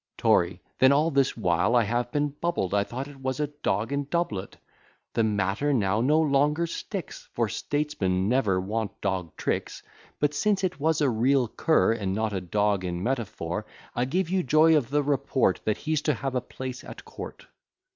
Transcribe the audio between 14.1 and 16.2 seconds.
you joy of the report, That he's to